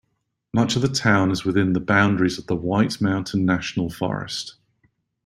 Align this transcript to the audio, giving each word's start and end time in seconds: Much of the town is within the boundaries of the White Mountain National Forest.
Much 0.51 0.75
of 0.75 0.81
the 0.81 0.87
town 0.87 1.29
is 1.29 1.45
within 1.45 1.73
the 1.73 1.79
boundaries 1.79 2.39
of 2.39 2.47
the 2.47 2.55
White 2.55 2.99
Mountain 3.01 3.45
National 3.45 3.87
Forest. 3.87 4.55